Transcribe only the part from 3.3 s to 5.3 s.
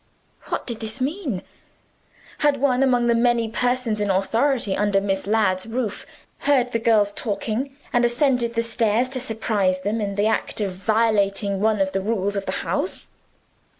persons in authority under Miss